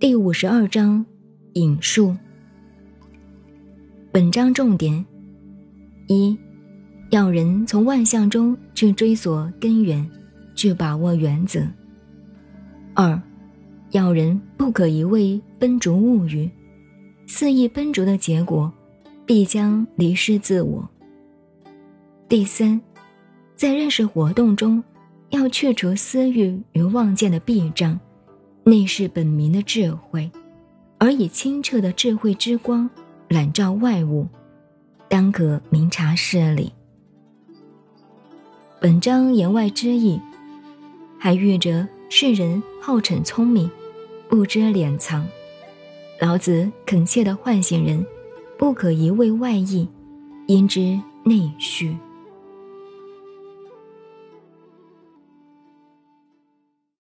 [0.00, 1.04] 第五十二章
[1.54, 2.14] 引述。
[4.12, 5.04] 本章重点：
[6.06, 6.38] 一，
[7.10, 10.08] 要人从万象中去追索根源，
[10.54, 11.62] 去把握原则；
[12.94, 13.20] 二，
[13.90, 16.48] 要人不可一味奔逐物欲，
[17.26, 18.72] 肆意奔逐的结果，
[19.26, 20.88] 必将离失自我。
[22.28, 22.80] 第三，
[23.56, 24.80] 在认识活动中，
[25.30, 27.98] 要去除私欲与妄见的弊障。
[28.68, 30.30] 内是本明的智慧，
[30.98, 32.88] 而以清澈的智慧之光
[33.28, 34.26] 揽照外物，
[35.08, 36.70] 当可明察事理。
[38.78, 40.20] 本章言外之意，
[41.18, 43.70] 还喻着世人好逞聪明，
[44.28, 45.26] 不知敛藏。
[46.20, 48.04] 老子恳切地唤醒人，
[48.58, 49.88] 不可一味外溢，
[50.46, 51.96] 因之内虚。